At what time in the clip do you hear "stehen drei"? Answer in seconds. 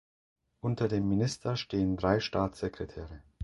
1.55-2.19